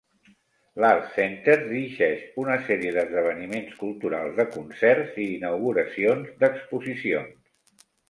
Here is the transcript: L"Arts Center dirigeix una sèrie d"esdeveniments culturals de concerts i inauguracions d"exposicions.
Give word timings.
L"Arts 0.79 1.11
Center 1.17 1.57
dirigeix 1.65 2.23
una 2.45 2.57
sèrie 2.71 2.95
d"esdeveniments 2.97 3.77
culturals 3.85 4.43
de 4.43 4.49
concerts 4.59 5.23
i 5.27 5.31
inauguracions 5.39 6.37
d"exposicions. 6.45 7.43